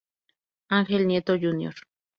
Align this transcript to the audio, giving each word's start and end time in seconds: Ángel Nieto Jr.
Ángel 0.69 1.05
Nieto 1.05 1.35
Jr. 1.37 1.75